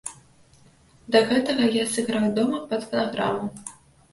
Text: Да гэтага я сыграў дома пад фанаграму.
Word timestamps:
Да 1.15 1.21
гэтага 1.31 1.67
я 1.75 1.83
сыграў 1.93 2.25
дома 2.41 2.63
пад 2.73 2.81
фанаграму. 2.91 3.45